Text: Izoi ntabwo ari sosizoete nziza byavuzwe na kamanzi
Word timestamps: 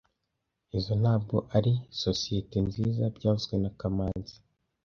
Izoi 0.77 0.95
ntabwo 1.01 1.35
ari 1.57 1.73
sosizoete 1.99 2.57
nziza 2.67 3.03
byavuzwe 3.15 3.55
na 3.63 3.69
kamanzi 3.79 4.35